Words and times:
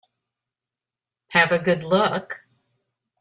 Have 1.27 1.51
a 1.51 1.59
good 1.59 1.83
look. 1.83 2.41